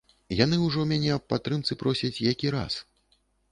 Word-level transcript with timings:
Яны 0.37 0.55
ўжо 0.61 0.85
мяне 0.91 1.11
аб 1.17 1.27
падтрымцы 1.35 1.79
просяць 1.83 2.21
які 2.31 2.47
раз. 2.59 2.81